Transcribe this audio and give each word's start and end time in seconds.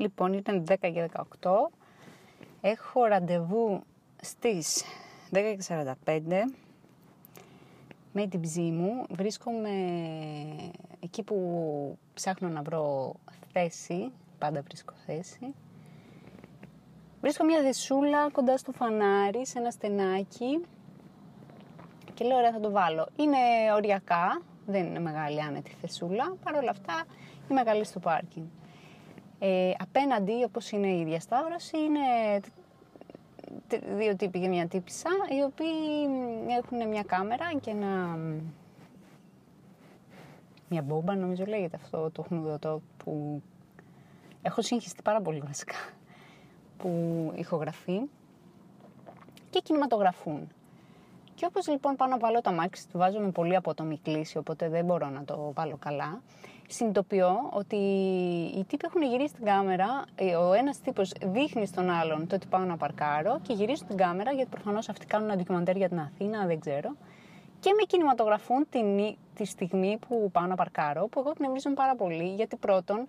Λοιπόν, 0.00 0.32
ήταν 0.32 0.64
10 0.68 0.74
και 0.80 1.10
18. 1.40 1.50
Έχω 2.60 3.04
ραντεβού 3.04 3.82
στις 4.20 4.84
10.45 5.32 5.94
με 8.12 8.26
την 8.26 8.40
ψή 8.40 8.60
μου. 8.60 9.06
Βρίσκομαι 9.10 9.70
εκεί 11.00 11.22
που 11.22 11.98
ψάχνω 12.14 12.48
να 12.48 12.62
βρω 12.62 13.14
θέση. 13.52 14.12
Πάντα 14.38 14.62
βρίσκω 14.62 14.92
θέση. 15.06 15.54
Βρίσκω 17.20 17.44
μια 17.44 17.62
δεσούλα 17.62 18.30
κοντά 18.30 18.56
στο 18.56 18.72
φανάρι, 18.72 19.46
σε 19.46 19.58
ένα 19.58 19.70
στενάκι 19.70 20.60
και 22.14 22.24
λέω 22.24 22.36
ωραία 22.36 22.52
θα 22.52 22.60
το 22.60 22.70
βάλω. 22.70 23.08
Είναι 23.16 23.38
οριακά, 23.74 24.42
δεν 24.66 24.86
είναι 24.86 25.00
μεγάλη 25.00 25.42
άνετη 25.42 25.70
θεσούλα, 25.80 26.36
παρ' 26.44 26.54
όλα 26.54 26.70
αυτά 26.70 27.04
είναι 27.44 27.62
μεγάλη 27.62 27.84
στο 27.84 27.98
πάρκινγκ. 27.98 28.46
Ε, 29.42 29.72
απέναντι, 29.78 30.44
όπως 30.44 30.70
είναι 30.70 30.88
η 30.96 31.04
διασταύρωση, 31.04 31.78
είναι 31.78 32.40
δύο 33.96 34.16
τύποι 34.16 34.40
και 34.40 34.48
μια 34.48 34.66
τύπησα, 34.66 35.10
οι 35.38 35.42
οποίοι 35.42 35.68
έχουν 36.58 36.88
μια 36.88 37.02
κάμερα 37.02 37.52
και 37.60 37.70
ένα... 37.70 38.18
Μια 40.68 40.82
μπόμπα 40.82 41.16
νομίζω 41.16 41.44
λέγεται 41.44 41.76
αυτό 41.76 42.10
το 42.10 42.22
χνουδωτό 42.22 42.82
που 43.04 43.42
έχω 44.42 44.62
συγχυστεί 44.62 45.02
πάρα 45.02 45.20
πολύ 45.20 45.40
βασικά 45.46 45.76
που 46.76 46.90
ηχογραφεί 47.36 48.00
και 49.50 49.60
κινηματογραφούν. 49.60 50.48
Και 51.34 51.46
όπως 51.46 51.68
λοιπόν 51.68 51.96
πάνω 51.96 52.10
να 52.10 52.18
βάλω 52.18 52.40
το 52.40 52.50
αμάξι, 52.50 52.84
τους 52.84 53.00
βάζω 53.00 53.20
με 53.20 53.30
πολύ 53.30 53.56
απότομη 53.56 53.98
κλίση, 53.98 54.38
οπότε 54.38 54.68
δεν 54.68 54.84
μπορώ 54.84 55.08
να 55.08 55.24
το 55.24 55.52
βάλω 55.54 55.76
καλά, 55.76 56.22
συνειδητοποιώ 56.74 57.48
ότι 57.50 57.76
οι 58.56 58.64
τύποι 58.64 58.86
έχουν 58.86 59.02
γυρίσει 59.02 59.34
την 59.34 59.44
κάμερα, 59.44 60.04
ε, 60.14 60.34
ο 60.36 60.52
ένας 60.52 60.80
τύπος 60.80 61.12
δείχνει 61.24 61.66
στον 61.66 61.90
άλλον 61.90 62.26
το 62.26 62.34
ότι 62.34 62.46
πάω 62.46 62.64
να 62.64 62.76
παρκάρω 62.76 63.40
και 63.42 63.52
γυρίζουν 63.52 63.86
την 63.86 63.96
κάμερα, 63.96 64.32
γιατί 64.32 64.50
προφανώς 64.50 64.88
αυτοί 64.88 65.06
κάνουν 65.06 65.30
αντικειμαντέρ 65.30 65.76
για 65.76 65.88
την 65.88 65.98
Αθήνα, 65.98 66.46
δεν 66.46 66.60
ξέρω, 66.60 66.96
και 67.60 67.70
με 67.76 67.82
κινηματογραφούν 67.82 68.66
τη, 68.70 68.80
τη 69.34 69.44
στιγμή 69.44 69.98
που 70.08 70.30
πάω 70.32 70.46
να 70.46 70.54
παρκάρω, 70.54 71.06
που 71.06 71.20
εγώ 71.20 71.30
εκνευρίζομαι 71.30 71.74
πάρα 71.74 71.96
πολύ, 71.96 72.34
γιατί 72.34 72.56
πρώτον 72.56 73.08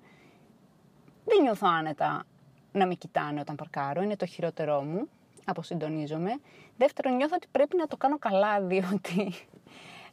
δεν 1.25 1.41
νιώθω 1.41 1.67
άνετα 1.77 2.23
να 2.71 2.87
με 2.87 2.93
κοιτάνε 2.93 3.39
όταν 3.39 3.55
παρκάρω, 3.55 4.01
είναι 4.01 4.15
το 4.15 4.25
χειρότερό 4.25 4.81
μου 4.81 5.07
αποσυντονίζομαι. 5.45 6.31
Δεύτερον, 6.77 7.15
νιώθω 7.15 7.35
ότι 7.35 7.47
πρέπει 7.51 7.77
να 7.77 7.87
το 7.87 7.97
κάνω 7.97 8.17
καλά, 8.17 8.61
διότι 8.69 9.33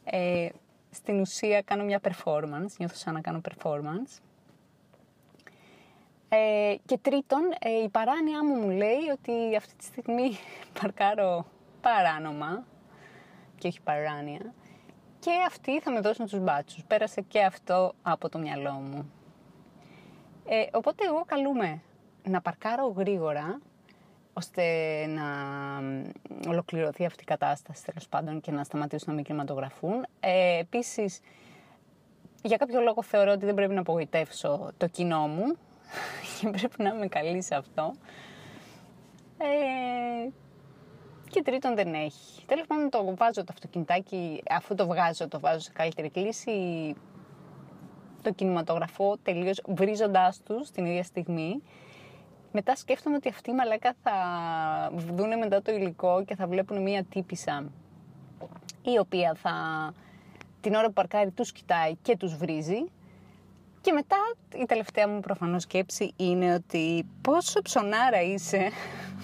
ε, 0.03 0.49
στην 0.89 1.19
ουσία 1.19 1.61
κάνω 1.61 1.83
μια 1.83 1.99
performance, 2.03 2.71
νιώθω 2.77 2.95
σαν 2.95 3.13
να 3.13 3.21
κάνω 3.21 3.41
performance. 3.49 4.19
Ε, 6.29 6.75
και 6.85 6.97
τρίτον, 6.97 7.41
ε, 7.59 7.69
η 7.83 7.89
παράνοια 7.89 8.45
μου 8.45 8.55
μου 8.55 8.69
λέει 8.69 9.09
ότι 9.11 9.55
αυτή 9.55 9.75
τη 9.75 9.83
στιγμή 9.83 10.29
παρκάρω 10.81 11.45
παράνομα 11.81 12.65
και 13.57 13.67
όχι 13.67 13.81
παράνοια 13.81 14.53
και 15.19 15.31
αυτοί 15.47 15.79
θα 15.79 15.91
με 15.91 15.99
δώσουν 15.99 16.25
τους 16.25 16.39
μπάτσους. 16.39 16.83
Πέρασε 16.83 17.21
και 17.21 17.43
αυτό 17.43 17.93
από 18.01 18.29
το 18.29 18.39
μυαλό 18.39 18.71
μου. 18.71 19.11
Ε, 20.45 20.65
οπότε 20.71 21.05
εγώ 21.05 21.23
καλούμε 21.25 21.81
να 22.23 22.41
παρκάρω 22.41 22.87
γρήγορα 22.87 23.59
ώστε 24.39 24.65
να 25.07 25.25
ολοκληρωθεί 26.49 27.05
αυτή 27.05 27.23
η 27.23 27.25
κατάσταση 27.25 27.85
τέλος 27.85 28.07
πάντων 28.07 28.41
και 28.41 28.51
να 28.51 28.63
σταματήσουν 28.63 29.07
να 29.07 29.13
μην 29.13 29.23
κινηματογραφούν. 29.23 30.05
Ε, 30.19 30.57
επίσης, 30.59 31.19
για 32.41 32.57
κάποιο 32.57 32.81
λόγο 32.81 33.03
θεωρώ 33.03 33.31
ότι 33.31 33.45
δεν 33.45 33.53
πρέπει 33.53 33.73
να 33.73 33.79
απογοητεύσω 33.79 34.71
το 34.77 34.87
κοινό 34.87 35.27
μου 35.27 35.45
και 36.41 36.49
πρέπει 36.49 36.83
να 36.83 36.89
είμαι 36.89 37.07
καλή 37.07 37.41
σε 37.41 37.55
αυτό. 37.55 37.93
Ε, 39.37 40.29
και 41.29 41.41
τρίτον 41.41 41.75
δεν 41.75 41.93
έχει. 41.93 42.45
Τέλος 42.45 42.67
πάντων 42.67 42.89
το 42.89 43.15
βάζω 43.15 43.43
το 43.43 43.51
αυτοκινητάκι, 43.51 44.43
αφού 44.49 44.75
το 44.75 44.85
βγάζω 44.85 45.27
το 45.27 45.39
βάζω 45.39 45.59
σε 45.59 45.71
καλύτερη 45.73 46.09
κλίση, 46.09 46.95
το 48.21 48.31
κινηματογραφώ 48.31 49.17
τελείως 49.23 49.61
βρίζοντάς 49.67 50.41
τους 50.43 50.71
την 50.71 50.85
ίδια 50.85 51.03
στιγμή 51.03 51.61
μετά 52.51 52.75
σκέφτομαι 52.75 53.15
ότι 53.15 53.29
αυτοί 53.29 53.49
οι 53.49 53.53
μαλάκα 53.53 53.93
θα 54.03 54.13
δούνε 55.13 55.35
μετά 55.35 55.61
το 55.61 55.71
υλικό 55.71 56.23
και 56.25 56.35
θα 56.35 56.47
βλέπουν 56.47 56.81
μία 56.81 57.03
τύπησα 57.03 57.63
η 58.81 58.97
οποία 58.99 59.33
θα 59.35 59.53
την 60.61 60.73
ώρα 60.73 60.87
που 60.87 60.93
παρκάρει 60.93 61.31
τους 61.31 61.51
κοιτάει 61.51 61.95
και 62.01 62.17
τους 62.17 62.35
βρίζει 62.35 62.83
και 63.81 63.91
μετά 63.91 64.17
η 64.61 64.65
τελευταία 64.65 65.07
μου 65.07 65.19
προφανώς 65.19 65.61
σκέψη 65.61 66.13
είναι 66.15 66.53
ότι 66.53 67.05
πόσο 67.21 67.61
ψωνάρα 67.61 68.21
είσαι 68.21 68.69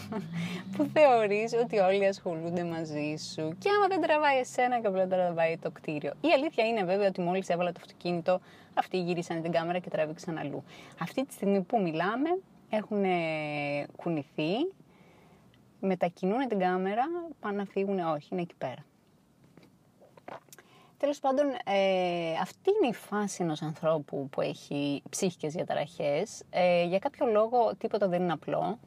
που 0.78 0.90
θεωρείς 0.94 1.54
ότι 1.54 1.78
όλοι 1.78 2.06
ασχολούνται 2.08 2.64
μαζί 2.64 3.16
σου 3.34 3.56
και 3.58 3.70
άμα 3.78 3.88
δεν 3.88 4.02
τραβάει 4.02 4.38
εσένα 4.38 4.80
και 4.80 4.88
απλά 4.88 5.08
τραβάει 5.08 5.58
το 5.58 5.72
κτίριο. 5.72 6.14
Η 6.22 6.28
αλήθεια 6.36 6.66
είναι 6.66 6.84
βέβαια 6.84 7.08
ότι 7.08 7.22
μόλις 7.22 7.50
έβαλα 7.50 7.72
το 7.72 7.80
αυτοκίνητο 7.82 8.40
αυτοί 8.74 9.00
γύρισαν 9.02 9.42
την 9.42 9.52
κάμερα 9.52 9.80
και 9.80 9.90
τράβηξαν 9.90 10.38
αλλού. 10.38 10.64
Αυτή 11.00 11.26
τη 11.26 11.34
στιγμή 11.34 11.62
που 11.62 11.82
μιλάμε 11.82 12.30
έχουν 12.76 13.04
κουνηθεί, 13.96 14.54
μετακινούν 15.80 16.48
την 16.48 16.60
κάμερα, 16.60 17.04
πάνε 17.40 17.58
να 17.58 17.66
φύγουν, 17.66 18.00
όχι, 18.00 18.28
είναι 18.32 18.42
εκεί 18.42 18.56
πέρα. 18.58 18.86
Τέλος 20.98 21.20
πάντων, 21.20 21.46
ε, 21.66 22.34
αυτή 22.42 22.70
είναι 22.70 22.90
η 22.90 22.94
φάση 22.94 23.44
ενός 23.44 23.62
ανθρώπου 23.62 24.30
που 24.30 24.42
έχει 24.42 25.02
ψύχικες 25.10 25.54
διαταραχές. 25.54 26.44
Ε, 26.50 26.86
για 26.86 27.00
κάποιο 27.00 27.26
λόγο 27.26 27.76
τίποτα 27.78 28.08
δεν 28.08 28.22
είναι 28.22 28.32
απλό, 28.32 28.80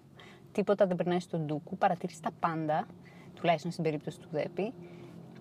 τίποτα 0.52 0.86
δεν 0.86 0.96
περνάει 0.96 1.20
στον 1.20 1.40
ντούκου, 1.40 1.76
παρατηρείς 1.76 2.20
τα 2.20 2.30
πάντα, 2.40 2.86
τουλάχιστον 3.34 3.70
στην 3.70 3.84
περίπτωση 3.84 4.20
του 4.20 4.28
ΔΕΠΗ. 4.30 4.72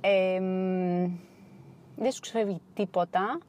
Ε, 0.01 0.39
δεν 1.95 2.11
σου 2.11 2.21
ξεφεύγει 2.21 2.61
τίποτα 2.73 3.39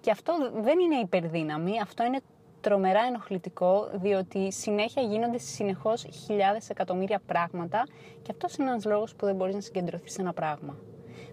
και 0.00 0.10
αυτό 0.10 0.50
δεν 0.54 0.78
είναι 0.78 0.96
υπερδύναμη, 0.96 1.80
αυτό 1.80 2.04
είναι 2.04 2.20
τρομερά 2.64 3.00
ενοχλητικό, 3.08 3.88
διότι 3.92 4.52
συνέχεια 4.52 5.02
γίνονται 5.02 5.38
συνεχώς 5.38 6.06
χιλιάδες 6.26 6.70
εκατομμύρια 6.70 7.20
πράγματα 7.26 7.86
και 8.22 8.30
αυτός 8.30 8.56
είναι 8.56 8.68
ένας 8.70 8.84
λόγος 8.84 9.14
που 9.14 9.26
δεν 9.26 9.34
μπορείς 9.34 9.54
να 9.54 9.60
συγκεντρωθείς 9.60 10.12
σε 10.12 10.20
ένα 10.20 10.32
πράγμα. 10.32 10.76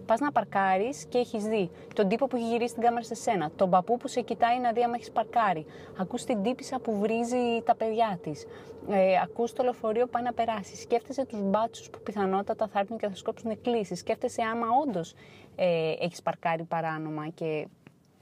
Πας 0.06 0.20
να 0.20 0.32
παρκάρεις 0.32 1.04
και 1.04 1.18
έχεις 1.18 1.44
δει 1.44 1.70
τον 1.94 2.08
τύπο 2.08 2.26
που 2.26 2.36
έχει 2.36 2.48
γυρίσει 2.48 2.74
την 2.74 2.82
κάμερα 2.82 3.04
σε 3.04 3.14
σένα, 3.14 3.50
τον 3.56 3.70
παππού 3.70 3.96
που 3.96 4.08
σε 4.08 4.20
κοιτάει 4.20 4.58
να 4.58 4.72
δει 4.72 4.82
αν 4.82 4.92
έχεις 4.92 5.10
παρκάρει, 5.10 5.66
ακούς 5.98 6.24
την 6.24 6.42
τύπησα 6.42 6.78
που 6.78 6.98
βρίζει 6.98 7.62
τα 7.64 7.74
παιδιά 7.74 8.18
της, 8.22 8.46
ε, 8.88 9.20
ακούς 9.22 9.52
το 9.52 9.62
λεωφορείο 9.62 10.04
που 10.04 10.10
πάει 10.10 10.22
να 10.22 10.32
περάσει, 10.32 10.76
σκέφτεσαι 10.76 11.24
τους 11.24 11.40
μπάτσους 11.42 11.90
που 11.90 11.98
πιθανότατα 12.02 12.66
θα 12.66 12.78
έρθουν 12.78 12.98
και 12.98 13.08
θα 13.08 13.14
σκόψουν 13.14 13.60
κλήσει, 13.60 13.94
σκέφτεσαι 13.94 14.42
άμα 14.42 14.66
όντως 14.86 15.14
ε, 15.56 15.92
έχεις 16.00 16.22
παρκάρει 16.22 16.64
παράνομα 16.64 17.28
και 17.28 17.66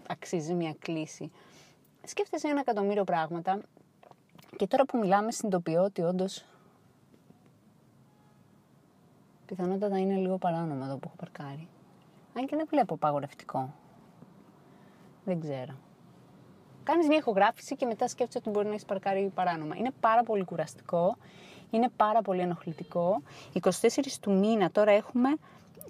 αξίζει 0.08 0.54
μια 0.54 0.74
κλίση 0.78 1.30
σκέφτεσαι 2.04 2.48
ένα 2.48 2.60
εκατομμύριο 2.60 3.04
πράγματα 3.04 3.60
και 4.56 4.66
τώρα 4.66 4.84
που 4.84 4.98
μιλάμε 4.98 5.32
συνειδητοποιώ 5.32 5.82
ότι 5.82 6.02
όντως 6.02 6.44
πιθανότατα 9.46 9.98
είναι 9.98 10.14
λίγο 10.14 10.38
παράνομα 10.38 10.84
εδώ 10.84 10.96
που 10.96 11.02
έχω 11.04 11.16
παρκάρει. 11.16 11.68
Αν 12.36 12.46
και 12.46 12.56
δεν 12.56 12.66
βλέπω 12.70 12.96
παγορευτικό. 12.96 13.74
Δεν 15.24 15.40
ξέρω. 15.40 15.74
Κάνεις 16.82 17.06
μια 17.06 17.16
ηχογράφηση 17.16 17.76
και 17.76 17.86
μετά 17.86 18.08
σκέφτεσαι 18.08 18.38
ότι 18.38 18.50
μπορεί 18.50 18.66
να 18.66 18.72
έχεις 18.72 18.84
παρκάρει 18.84 19.30
παράνομα. 19.34 19.76
Είναι 19.76 19.90
πάρα 20.00 20.22
πολύ 20.22 20.44
κουραστικό, 20.44 21.16
είναι 21.70 21.88
πάρα 21.96 22.22
πολύ 22.22 22.40
ενοχλητικό. 22.40 23.22
24 23.60 23.70
του 24.20 24.38
μήνα 24.38 24.70
τώρα 24.70 24.90
έχουμε 24.90 25.28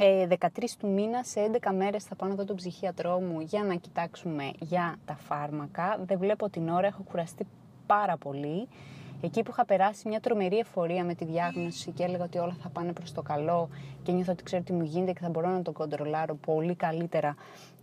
13 0.00 0.02
ε, 0.02 0.46
του 0.78 0.88
μήνα, 0.88 1.22
σε 1.22 1.50
11 1.62 1.70
μέρες 1.76 2.04
θα 2.04 2.14
πάω 2.14 2.28
να 2.28 2.34
δω 2.34 2.44
τον 2.44 2.56
ψυχίατρό 2.56 3.20
μου 3.20 3.40
για 3.40 3.62
να 3.62 3.74
κοιτάξουμε 3.74 4.50
για 4.58 4.96
τα 5.04 5.16
φάρμακα. 5.16 6.00
Δεν 6.06 6.18
βλέπω 6.18 6.48
την 6.48 6.68
ώρα, 6.68 6.86
έχω 6.86 7.02
κουραστεί 7.02 7.46
πάρα 7.86 8.16
πολύ. 8.16 8.68
Εκεί 9.22 9.42
που 9.42 9.50
είχα 9.50 9.64
περάσει 9.64 10.08
μια 10.08 10.20
τρομερή 10.20 10.58
εφορία 10.58 11.04
με 11.04 11.14
τη 11.14 11.24
διάγνωση 11.24 11.90
και 11.90 12.02
έλεγα 12.02 12.24
ότι 12.24 12.38
όλα 12.38 12.56
θα 12.62 12.68
πάνε 12.68 12.92
προς 12.92 13.12
το 13.12 13.22
καλό 13.22 13.68
και 14.02 14.12
νιώθω 14.12 14.32
ότι 14.32 14.42
ξέρω 14.42 14.62
τι 14.62 14.72
μου 14.72 14.82
γίνεται 14.82 15.12
και 15.12 15.20
θα 15.20 15.28
μπορώ 15.28 15.48
να 15.48 15.62
το 15.62 15.72
κοντρολάρω 15.72 16.34
πολύ 16.34 16.74
καλύτερα. 16.74 17.34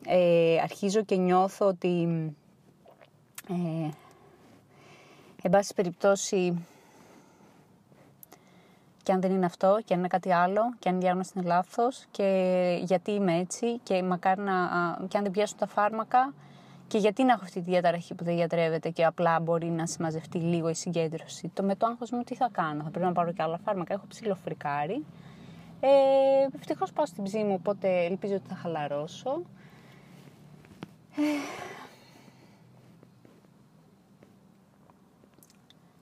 Ε, 0.06 0.59
αρχίζω 0.62 1.03
και 1.03 1.15
νιώθω 1.15 1.68
ότι, 1.68 2.07
ε, 3.50 3.89
εν 5.42 5.51
πάση 5.51 5.74
περιπτώσει, 5.74 6.65
και 9.07 9.13
αν 9.13 9.21
δεν 9.21 9.31
είναι 9.31 9.45
αυτό 9.45 9.80
και 9.86 9.94
αν 9.94 10.00
είναι 10.00 10.07
κάτι 10.07 10.33
άλλο 10.33 10.62
και 10.80 10.89
αν 10.89 10.95
η 10.95 11.00
διάγνωση 11.00 11.31
είναι 11.36 11.48
λάθος 11.48 12.06
και 12.12 12.80
γιατί 12.83 13.12
είμαι 13.12 13.38
έτσι 13.38 13.80
και 13.83 14.04
μακάρι 14.04 14.42
να, 14.42 14.54
και 15.07 15.18
αν 15.18 15.24
δεν 15.24 15.31
πιάσουν 15.31 15.57
τα 15.57 15.68
φάρμακα 15.68 16.33
και 16.88 16.98
γιατί 16.98 17.24
να 17.24 17.33
έχω 17.33 17.44
αυτή 17.44 17.62
τη 17.62 17.69
διαταραχή 17.69 18.13
που 18.13 18.24
δεν 18.24 18.36
γιατρεύεται 18.36 18.89
και 18.89 19.06
απλά 19.06 19.39
μπορεί 19.39 19.65
να 19.65 19.86
συμμαζευτεί 19.86 20.38
λίγο 20.38 20.69
η 20.69 20.74
συγκέντρωση. 20.74 21.51
Το 21.54 21.63
με 21.63 21.75
το 21.75 21.86
άγχος 21.86 22.12
μου 22.12 22.24
τι 22.24 22.36
θα 22.36 22.50
κάνω, 22.51 22.83
θα 22.83 22.89
πρέπει 22.89 23.06
να 23.06 23.12
πάρω 23.12 23.31
και 23.31 23.42
άλλα 23.42 23.57
φάρμακα, 23.57 23.94
έχω 23.94 24.06
ψηλοφρικάρει. 24.07 25.06
Ε, 25.80 25.89
Ευτυχώς 26.56 26.92
πάω 26.92 27.06
στην 27.06 27.24
ψή 27.24 27.44
μου, 27.44 27.54
οπότε 27.59 28.06
ελπίζω 28.06 28.36
ότι 28.36 28.48
θα 28.48 28.56
χαλαρώσω. 28.56 29.42
Ε, 31.18 31.21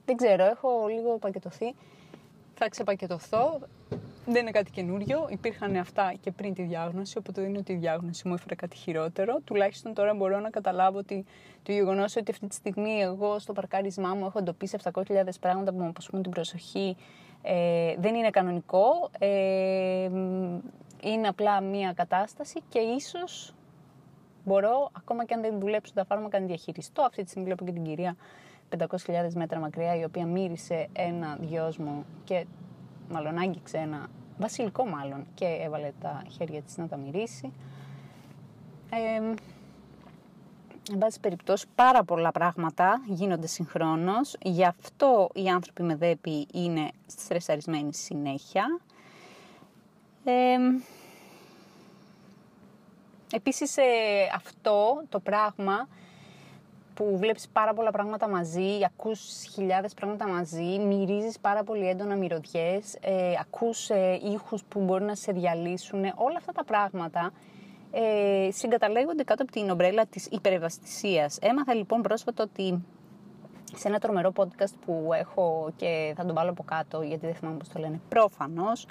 δεν 0.04 0.16
ξέρω, 0.16 0.44
έχω 0.44 0.86
λίγο 0.88 1.18
πακετωθεί. 1.18 1.74
Θα 2.58 2.68
ξεπακετωθώ. 2.68 3.60
Δεν 4.26 4.42
είναι 4.42 4.50
κάτι 4.50 4.70
καινούριο. 4.70 5.26
Υπήρχαν 5.30 5.76
αυτά 5.76 6.14
και 6.20 6.30
πριν 6.30 6.54
τη 6.54 6.62
διάγνωση, 6.62 7.18
οπότε 7.18 7.40
δεν 7.40 7.50
είναι 7.50 7.58
ότι 7.58 7.72
η 7.72 7.76
διάγνωση 7.76 8.28
μου 8.28 8.34
έφερε 8.34 8.54
κάτι 8.54 8.76
χειρότερο. 8.76 9.40
Τουλάχιστον 9.44 9.94
τώρα 9.94 10.14
μπορώ 10.14 10.40
να 10.40 10.50
καταλάβω 10.50 10.98
ότι 10.98 11.24
το 11.62 11.72
γεγονός 11.72 12.16
ότι 12.16 12.30
αυτή 12.30 12.46
τη 12.46 12.54
στιγμή 12.54 13.00
εγώ 13.00 13.38
στο 13.38 13.52
παρκάρισμά 13.52 14.14
μου 14.14 14.26
έχω 14.26 14.38
εντοπίσει 14.38 14.78
700.000 14.92 15.02
πράγματα 15.40 15.72
που 15.72 15.78
μου 15.78 15.88
αποσχούν 15.88 16.22
την 16.22 16.30
προσοχή 16.30 16.96
ε, 17.42 17.94
δεν 17.98 18.14
είναι 18.14 18.30
κανονικό. 18.30 19.10
Ε, 19.18 20.10
είναι 21.02 21.28
απλά 21.28 21.60
μία 21.60 21.92
κατάσταση 21.92 22.60
και 22.68 22.78
ίσως 22.78 23.54
μπορώ, 24.44 24.90
ακόμα 24.92 25.24
και 25.24 25.34
αν 25.34 25.40
δεν 25.40 25.58
δουλέψω 25.60 25.92
τα 25.94 26.04
φάρμακα, 26.04 26.40
να 26.40 26.46
διαχειριστώ. 26.46 27.02
Αυτή 27.02 27.22
τη 27.22 27.28
στιγμή 27.28 27.46
βλέπω 27.46 27.64
και 27.64 27.72
την 27.72 27.84
κυρία 27.84 28.16
500.000 28.78 28.86
μέτρα 29.34 29.58
μακριά, 29.58 29.96
η 29.96 30.04
οποία 30.04 30.26
μύρισε 30.26 30.88
ένα 30.92 31.36
δυόσμο 31.40 32.04
και 32.24 32.46
μάλλον 33.10 33.38
άγγιξε 33.38 33.76
ένα 33.76 34.06
βασιλικό 34.38 34.84
μάλλον 34.84 35.26
και 35.34 35.58
έβαλε 35.60 35.92
τα 36.00 36.22
χέρια 36.36 36.62
της 36.62 36.76
να 36.76 36.88
τα 36.88 36.96
μυρίσει. 36.96 37.52
Ε, 38.90 39.34
Εν 40.92 40.98
πάση 40.98 41.20
περιπτώσει, 41.20 41.66
πάρα 41.74 42.04
πολλά 42.04 42.32
πράγματα 42.32 43.02
γίνονται 43.06 43.46
συγχρόνως. 43.46 44.36
Γι' 44.42 44.64
αυτό 44.64 45.30
οι 45.34 45.48
άνθρωποι 45.48 45.82
με 45.82 45.96
δέπη 45.96 46.46
είναι 46.52 46.90
στρεσαρισμένοι 47.06 47.94
συνέχεια. 47.94 48.80
Ε, 50.24 50.56
επίσης, 53.32 53.76
ε, 53.76 53.82
αυτό 54.34 55.02
το 55.08 55.20
πράγμα 55.20 55.88
που 56.96 57.16
βλέπεις 57.18 57.48
πάρα 57.48 57.74
πολλά 57.74 57.90
πράγματα 57.90 58.28
μαζί, 58.28 58.84
ακούς 58.84 59.20
χιλιάδες 59.54 59.94
πράγματα 59.94 60.28
μαζί, 60.28 60.78
μυρίζεις 60.78 61.38
πάρα 61.38 61.64
πολύ 61.64 61.88
έντονα 61.88 62.16
μυρωδιές, 62.16 62.94
ε, 63.00 63.32
ακούς 63.40 63.90
ε, 63.90 64.18
ήχους 64.32 64.64
που 64.64 64.80
μπορεί 64.80 65.04
να 65.04 65.14
σε 65.14 65.32
διαλύσουν, 65.32 66.00
όλα 66.04 66.36
αυτά 66.36 66.52
τα 66.52 66.64
πράγματα 66.64 67.32
ε, 67.90 68.48
συγκαταλέγονται 68.52 69.24
κάτω 69.24 69.42
από 69.42 69.52
την 69.52 69.70
ομπρέλα 69.70 70.06
της 70.06 70.26
υπερευαστησίας. 70.26 71.38
Έμαθα 71.40 71.74
λοιπόν 71.74 72.02
πρόσφατα 72.02 72.42
ότι 72.42 72.84
σε 73.74 73.88
ένα 73.88 73.98
τρομερό 73.98 74.32
podcast 74.36 74.74
που 74.86 75.10
έχω 75.12 75.72
και 75.76 76.12
θα 76.16 76.24
τον 76.24 76.34
βάλω 76.34 76.50
από 76.50 76.62
κάτω 76.62 77.02
γιατί 77.02 77.26
δεν 77.26 77.34
θυμάμαι 77.34 77.56
πώς 77.56 77.68
το 77.68 77.78
λένε 77.78 78.00
πρόφανος 78.08 78.86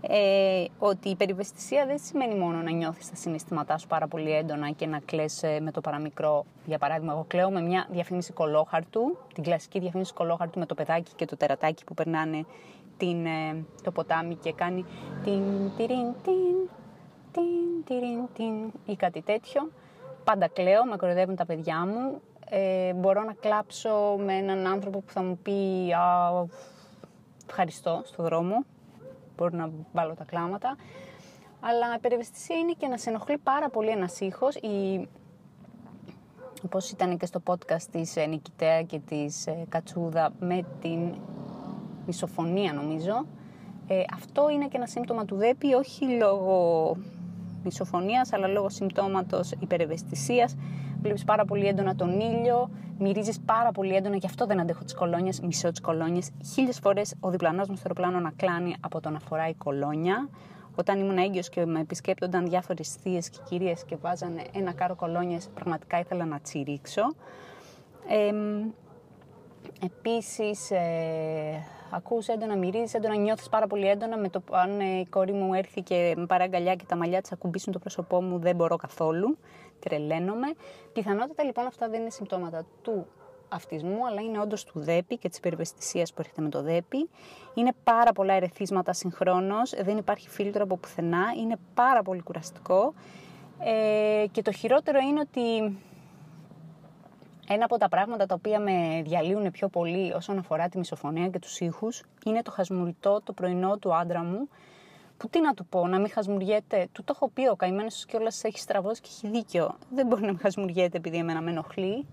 ε, 0.00 0.64
ότι 0.78 1.08
η 1.08 1.10
υπερευαισθησία 1.10 1.86
δεν 1.86 1.98
σημαίνει 1.98 2.34
μόνο 2.34 2.56
να 2.56 2.70
νιώθεις 2.70 3.10
τα 3.10 3.16
συναισθήματά 3.16 3.78
σου 3.78 3.86
πάρα 3.86 4.06
πολύ 4.06 4.32
έντονα 4.32 4.70
και 4.70 4.86
να 4.86 5.00
κλαις 5.04 5.42
ε, 5.42 5.60
με 5.60 5.70
το 5.70 5.80
παραμικρό. 5.80 6.44
Για 6.66 6.78
παράδειγμα, 6.78 7.12
εγώ 7.12 7.24
κλαίω 7.28 7.50
με 7.50 7.60
μια 7.60 7.86
διαφήμιση 7.90 8.32
κολόχαρτου, 8.32 9.16
την 9.34 9.42
κλασική 9.42 9.78
διαφήμιση 9.78 10.12
κολόχαρτου 10.12 10.58
με 10.58 10.66
το 10.66 10.74
παιδάκι 10.74 11.12
και 11.16 11.24
το 11.24 11.36
τερατάκι 11.36 11.84
που 11.84 11.94
περνάνε 11.94 12.44
την, 12.96 13.26
ε, 13.26 13.64
το 13.82 13.90
ποτάμι 13.90 14.34
και 14.34 14.52
κάνει 14.52 14.84
την, 15.24 15.42
τυρίν, 15.76 16.12
την, 16.24 16.68
την, 17.32 17.84
τυρίν, 17.84 18.28
την 18.34 18.72
ή 18.86 18.96
κάτι 18.96 19.22
τέτοιο. 19.22 19.70
Πάντα 20.24 20.48
κλαίω, 20.48 20.84
με 20.84 20.96
κοροϊδεύουν 20.96 21.36
τα 21.36 21.46
παιδιά 21.46 21.86
μου. 21.86 22.20
Ε, 22.50 22.92
μπορώ 22.92 23.22
να 23.22 23.32
κλάψω 23.32 24.16
με 24.24 24.34
έναν 24.34 24.66
άνθρωπο 24.66 24.98
που 24.98 25.12
θα 25.12 25.22
μου 25.22 25.38
πει 25.42 25.92
α, 25.92 26.44
ευχαριστώ 27.46 28.02
στο 28.04 28.22
δρόμο. 28.22 28.64
Μπορώ 29.38 29.56
να 29.56 29.70
βάλω 29.92 30.14
τα 30.14 30.24
κλάματα. 30.24 30.76
Αλλά 31.60 31.94
η 31.96 31.98
περιβεστησία 31.98 32.56
είναι 32.56 32.72
και 32.72 32.86
να 32.86 32.96
σε 32.96 33.10
ενοχλεί 33.10 33.38
πάρα 33.38 33.68
πολύ 33.68 33.88
ένας 33.88 34.20
ήχος. 34.20 34.54
Η... 34.54 35.08
Όπως 36.64 36.90
ήταν 36.90 37.16
και 37.16 37.26
στο 37.26 37.42
podcast 37.46 37.82
της 37.90 38.16
ε, 38.16 38.26
Νικητέα 38.26 38.82
και 38.82 38.98
της 38.98 39.46
ε, 39.46 39.64
Κατσούδα 39.68 40.32
με 40.40 40.64
την 40.80 41.14
μισοφωνία 42.06 42.72
νομίζω. 42.72 43.26
Ε, 43.86 44.02
αυτό 44.14 44.48
είναι 44.50 44.68
και 44.68 44.76
ένα 44.76 44.86
σύμπτωμα 44.86 45.24
του 45.24 45.36
ΔΕΠΗ, 45.36 45.74
όχι 45.74 46.04
λόγω 46.04 46.96
μισοφωνίας, 47.64 48.32
αλλά 48.32 48.46
λόγω 48.46 48.68
συμπτώματος 48.68 49.52
υπερευαισθησίας. 49.58 50.56
Βλέπεις 51.02 51.24
πάρα 51.24 51.44
πολύ 51.44 51.66
έντονα 51.66 51.94
τον 51.94 52.20
ήλιο, 52.20 52.70
μυρίζεις 52.98 53.40
πάρα 53.40 53.72
πολύ 53.72 53.94
έντονα, 53.94 54.16
γι' 54.16 54.26
αυτό 54.26 54.46
δεν 54.46 54.60
αντέχω 54.60 54.84
τις 54.84 54.94
κολόνιες, 54.94 55.40
μισώ 55.40 55.70
τις 55.70 55.80
κολόνιες. 55.80 56.30
Χίλιες 56.52 56.78
φορές 56.78 57.14
ο 57.20 57.30
διπλανός 57.30 57.68
μου 57.68 57.76
στο 57.76 57.88
αεροπλάνο 57.88 58.24
να 58.24 58.32
κλάνει 58.36 58.74
από 58.80 59.00
το 59.00 59.10
να 59.10 59.18
φοράει 59.18 59.54
κολόνια. 59.54 60.28
Όταν 60.76 60.98
ήμουν 61.00 61.18
έγκυος 61.18 61.48
και 61.48 61.66
με 61.66 61.80
επισκέπτονταν 61.80 62.48
διάφορες 62.48 62.94
θείες 63.02 63.28
και 63.28 63.38
κυρίες 63.48 63.84
και 63.84 63.96
βάζανε 63.96 64.42
ένα 64.52 64.72
κάρο 64.72 64.94
κολόνιες, 64.94 65.48
πραγματικά 65.54 65.98
ήθελα 65.98 66.24
να 66.24 66.40
τσιρίξω. 66.40 67.02
Ε, 68.08 68.32
Επίσης, 69.84 70.70
ε, 70.70 71.62
ακούς 71.90 72.26
έντονα, 72.26 72.56
μυρίζεις 72.56 72.94
έντονα, 72.94 73.16
νιώθεις 73.16 73.48
πάρα 73.48 73.66
πολύ 73.66 73.88
έντονα 73.88 74.16
με 74.16 74.28
το 74.28 74.42
αν 74.50 74.80
ε, 74.80 74.84
η 74.84 75.06
κόρη 75.06 75.32
μου 75.32 75.54
έρθει 75.54 75.82
και 75.82 76.14
με 76.16 76.26
πάρει 76.26 76.42
αγκαλιά 76.42 76.74
και 76.74 76.84
τα 76.88 76.96
μαλλιά 76.96 77.20
της 77.20 77.32
ακουμπήσουν 77.32 77.72
το 77.72 77.78
πρόσωπό 77.78 78.22
μου, 78.22 78.38
δεν 78.38 78.56
μπορώ 78.56 78.76
καθόλου, 78.76 79.38
τρελαίνομαι. 79.80 80.46
Πιθανότατα 80.92 81.42
λοιπόν 81.44 81.66
αυτά 81.66 81.88
δεν 81.88 82.00
είναι 82.00 82.10
συμπτώματα 82.10 82.66
του 82.82 83.06
αυτισμού, 83.48 84.06
αλλά 84.06 84.20
είναι 84.20 84.38
όντως 84.38 84.64
του 84.64 84.80
ΔΕΠΗ 84.80 85.16
και 85.16 85.28
της 85.28 85.40
περιβεστησία 85.40 86.04
που 86.04 86.14
έρχεται 86.18 86.42
με 86.42 86.48
το 86.48 86.62
ΔΕΠΗ. 86.62 87.08
Είναι 87.54 87.72
πάρα 87.84 88.12
πολλά 88.12 88.34
ερεθίσματα 88.34 88.92
συγχρόνως, 88.92 89.74
δεν 89.82 89.96
υπάρχει 89.96 90.28
φίλτρο 90.28 90.62
από 90.62 90.76
πουθενά, 90.76 91.24
είναι 91.40 91.56
πάρα 91.74 92.02
πολύ 92.02 92.22
κουραστικό. 92.22 92.94
Ε, 93.60 94.24
και 94.30 94.42
το 94.42 94.52
χειρότερο 94.52 94.98
είναι 94.98 95.20
ότι 95.20 95.76
ένα 97.48 97.64
από 97.64 97.78
τα 97.78 97.88
πράγματα 97.88 98.26
τα 98.26 98.34
οποία 98.34 98.60
με 98.60 99.02
διαλύουν 99.04 99.50
πιο 99.50 99.68
πολύ 99.68 100.12
όσον 100.12 100.38
αφορά 100.38 100.68
τη 100.68 100.78
μισοφωνία 100.78 101.28
και 101.28 101.38
τους 101.38 101.60
ήχους 101.60 102.02
είναι 102.24 102.42
το 102.42 102.50
χασμουριτό 102.50 103.20
το 103.24 103.32
πρωινό 103.32 103.76
του 103.78 103.94
άντρα 103.94 104.24
μου 104.24 104.48
που 105.16 105.28
τι 105.28 105.40
να 105.40 105.54
του 105.54 105.66
πω, 105.66 105.86
να 105.86 105.98
μην 105.98 106.10
χασμουριέται. 106.10 106.88
Του 106.92 107.04
το 107.04 107.12
έχω 107.16 107.28
πει 107.28 107.48
ο 107.48 107.56
καημένος 107.56 108.04
κιόλας 108.06 108.44
έχει 108.44 108.58
στραβώσει 108.58 109.00
και 109.00 109.08
έχει 109.12 109.28
δίκιο. 109.28 109.74
Δεν 109.90 110.06
μπορεί 110.06 110.20
να 110.20 110.26
μην 110.26 110.38
χασμουριέται 110.38 110.96
επειδή 110.96 111.16
εμένα 111.16 111.40
με 111.40 111.50
ενοχλεί. 111.50 112.06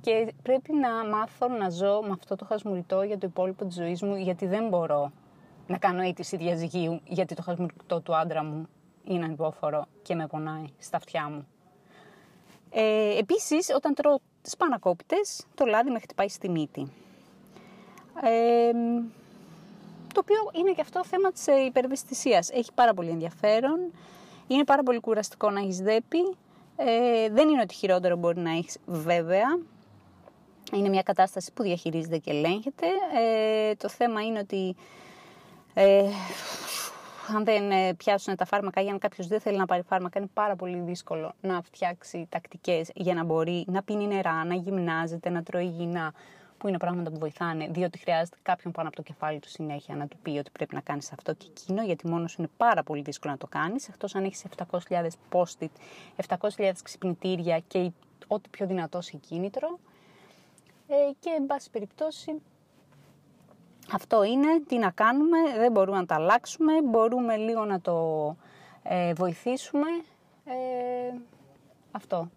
Και 0.00 0.34
πρέπει 0.42 0.72
να 0.72 1.16
μάθω 1.16 1.48
να 1.48 1.70
ζω 1.70 2.00
με 2.02 2.10
αυτό 2.10 2.36
το 2.36 2.44
χασμουριτό 2.44 3.02
για 3.02 3.18
το 3.18 3.26
υπόλοιπο 3.26 3.64
της 3.64 3.74
ζωής 3.74 4.02
μου, 4.02 4.16
γιατί 4.16 4.46
δεν 4.46 4.68
μπορώ 4.68 5.12
να 5.66 5.78
κάνω 5.78 6.02
αίτηση 6.02 6.36
διαζυγίου, 6.36 7.00
γιατί 7.04 7.34
το 7.34 7.42
χασμουριτό 7.42 8.00
του 8.00 8.16
άντρα 8.16 8.44
μου 8.44 8.68
είναι 9.04 9.24
ανυπόφορο 9.24 9.86
και 10.02 10.14
με 10.14 10.26
πονάει 10.26 10.64
στα 10.78 10.96
αυτιά 10.96 11.28
μου. 11.28 11.46
Ε, 12.76 13.18
επίσης, 13.18 13.70
όταν 13.74 13.94
τρώω 13.94 14.18
σπανακόπιτες, 14.42 15.46
το 15.54 15.64
λάδι 15.64 15.90
με 15.90 15.98
χτυπάει 15.98 16.28
στη 16.28 16.48
μύτη. 16.48 16.92
Ε, 18.22 18.70
το 20.14 20.20
οποίο 20.20 20.50
είναι 20.52 20.72
και 20.72 20.80
αυτό 20.80 21.04
θέμα 21.04 21.32
της 21.32 21.46
ε, 21.46 21.64
υπερβαισθησίας. 21.64 22.50
Έχει 22.50 22.70
πάρα 22.74 22.94
πολύ 22.94 23.08
ενδιαφέρον, 23.08 23.92
είναι 24.46 24.64
πάρα 24.64 24.82
πολύ 24.82 25.00
κουραστικό 25.00 25.50
να 25.50 25.60
έχεις 25.60 25.78
δέπη, 25.78 26.36
ε, 26.76 27.28
δεν 27.30 27.48
είναι 27.48 27.60
ότι 27.60 27.74
χειρότερο 27.74 28.16
μπορεί 28.16 28.40
να 28.40 28.50
έχεις 28.50 28.78
βέβαια. 28.86 29.58
Είναι 30.72 30.88
μια 30.88 31.02
κατάσταση 31.02 31.52
που 31.52 31.62
διαχειρίζεται 31.62 32.18
και 32.18 32.30
ελέγχεται. 32.30 32.86
Ε, 33.14 33.74
το 33.74 33.88
θέμα 33.88 34.22
είναι 34.22 34.38
ότι 34.38 34.76
ε, 35.74 36.04
αν 37.34 37.44
δεν 37.44 37.70
ε, 37.70 37.94
πιάσουν 37.94 38.36
τα 38.36 38.44
φάρμακα 38.44 38.82
ή 38.82 38.88
αν 38.88 38.98
κάποιος 38.98 39.26
δεν 39.26 39.40
θέλει 39.40 39.56
να 39.56 39.66
πάρει 39.66 39.82
φάρμακα, 39.82 40.18
είναι 40.18 40.28
πάρα 40.34 40.56
πολύ 40.56 40.78
δύσκολο 40.78 41.34
να 41.40 41.62
φτιάξει 41.62 42.26
τακτικές 42.28 42.90
για 42.94 43.14
να 43.14 43.24
μπορεί 43.24 43.64
να 43.68 43.82
πίνει 43.82 44.06
νερά, 44.06 44.44
να 44.44 44.54
γυμνάζεται, 44.54 45.30
να 45.30 45.42
τρώει 45.42 45.64
υγιεινά, 45.64 46.12
που 46.58 46.68
είναι 46.68 46.78
πράγματα 46.78 47.10
που 47.10 47.18
βοηθάνε, 47.18 47.68
διότι 47.70 47.98
χρειάζεται 47.98 48.36
κάποιον 48.42 48.72
πάνω 48.72 48.88
από 48.88 48.96
το 48.96 49.02
κεφάλι 49.02 49.38
του 49.38 49.48
συνέχεια 49.48 49.96
να 49.96 50.06
του 50.06 50.16
πει 50.22 50.30
ότι 50.30 50.50
πρέπει 50.50 50.74
να 50.74 50.80
κάνεις 50.80 51.12
αυτό 51.12 51.34
και 51.34 51.46
εκείνο, 51.50 51.82
γιατί 51.82 52.08
μόνος 52.08 52.30
σου 52.30 52.36
είναι 52.40 52.50
πάρα 52.56 52.82
πολύ 52.82 53.02
δύσκολο 53.02 53.32
να 53.32 53.38
το 53.38 53.46
κάνεις. 53.46 53.88
Εκτός 53.88 54.14
αν 54.14 54.24
έχεις 54.24 54.44
700.000 54.88 55.06
post-it, 55.30 55.68
700.000 56.38 56.72
ξυπνητήρια 56.82 57.58
και 57.58 57.90
ό,τι 58.26 58.48
πιο 58.48 58.66
δυνατό 58.66 59.00
σε 59.00 59.16
κίνητρο. 59.16 59.78
Ε, 60.88 60.94
και, 61.20 61.30
εν 61.38 61.46
πάση 61.46 61.70
περιπτώσει, 61.70 62.42
αυτό 63.92 64.22
είναι, 64.22 64.60
τι 64.66 64.78
να 64.78 64.90
κάνουμε, 64.90 65.38
δεν 65.58 65.72
μπορούμε 65.72 65.96
να 65.96 66.06
τα 66.06 66.14
αλλάξουμε, 66.14 66.72
μπορούμε 66.82 67.36
λίγο 67.36 67.64
να 67.64 67.80
το 67.80 68.36
ε, 68.82 69.12
βοηθήσουμε. 69.12 69.86
Ε, 70.44 71.14
αυτό. 71.90 72.30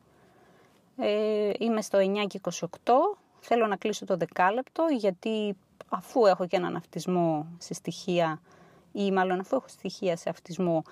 Ε, 0.97 1.51
είμαι 1.59 1.81
στο 1.81 1.99
9 1.99 2.27
και 2.27 2.39
28, 2.43 2.69
θέλω 3.39 3.67
να 3.67 3.75
κλείσω 3.75 4.05
το 4.05 4.17
δεκάλεπτο 4.17 4.85
γιατί 4.91 5.57
αφού 5.89 6.25
έχω 6.25 6.47
και 6.47 6.55
έναν 6.55 6.75
αυτισμό 6.75 7.47
σε 7.57 7.73
στοιχεία 7.73 8.41
ή 8.91 9.11
μάλλον 9.11 9.39
αφού 9.39 9.55
έχω 9.55 9.67
στοιχεία 9.67 10.17
σε 10.17 10.29
αυτισμό 10.29 10.83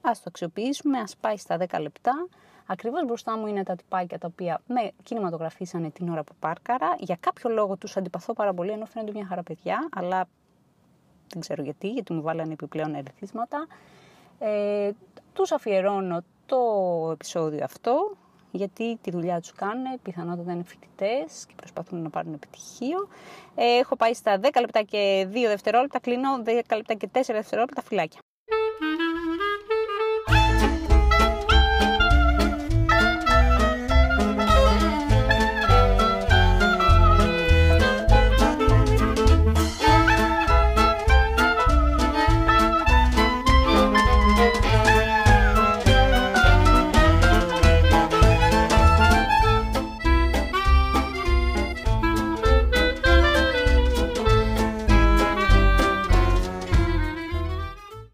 ας 0.00 0.18
το 0.18 0.24
αξιοποιήσουμε, 0.26 0.98
ας 0.98 1.16
πάει 1.16 1.36
στα 1.36 1.56
10 1.56 1.80
λεπτά. 1.80 2.28
Ακριβώς 2.66 3.04
μπροστά 3.04 3.38
μου 3.38 3.46
είναι 3.46 3.62
τα 3.62 3.74
τυπάκια 3.76 4.18
τα 4.18 4.28
οποία 4.30 4.60
με 4.66 4.90
κινηματογραφήσανε 5.02 5.90
την 5.90 6.08
ώρα 6.08 6.22
που 6.24 6.32
πάρκαρα. 6.38 6.94
Για 6.98 7.16
κάποιο 7.20 7.50
λόγο 7.50 7.76
τους 7.76 7.96
αντιπαθώ 7.96 8.32
πάρα 8.32 8.54
πολύ, 8.54 8.70
ενώ 8.70 8.86
φαίνονται 8.86 9.12
μια 9.12 9.26
χαρά 9.26 9.42
παιδιά, 9.42 9.88
αλλά 9.94 10.28
δεν 11.32 11.40
ξέρω 11.40 11.62
γιατί, 11.62 11.88
γιατί 11.88 12.12
μου 12.12 12.22
βάλανε 12.22 12.52
επιπλέον 12.52 12.94
ερεθίσματα. 12.94 13.66
Ε, 14.38 14.90
τους 15.32 15.52
αφιερώνω 15.52 16.22
το 16.46 16.58
επεισόδιο 17.12 17.64
αυτό, 17.64 18.16
γιατί 18.50 18.96
τη 18.96 19.10
δουλειά 19.10 19.40
τους 19.40 19.52
κάνουν, 19.52 20.00
πιθανότατα 20.02 20.52
είναι 20.52 20.62
φοιτητές 20.62 21.46
και 21.46 21.52
προσπαθούν 21.56 22.02
να 22.02 22.10
πάρουν 22.10 22.32
επιτυχίο. 22.32 23.08
Ε, 23.54 23.64
έχω 23.78 23.96
πάει 23.96 24.14
στα 24.14 24.40
10 24.42 24.60
λεπτά 24.60 24.82
και 24.82 25.28
2 25.30 25.32
δευτερόλεπτα, 25.32 25.98
κλείνω 25.98 26.42
10 26.44 26.76
λεπτά 26.76 26.94
και 26.94 27.08
4 27.12 27.20
δευτερόλεπτα 27.26 27.82
φυλάκια. 27.82 28.20